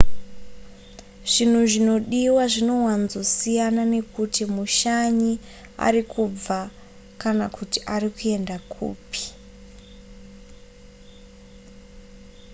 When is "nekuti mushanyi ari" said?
3.93-6.01